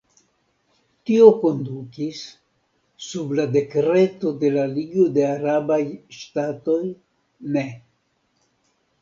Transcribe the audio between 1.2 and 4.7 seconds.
kondukis, sub la dekreto de la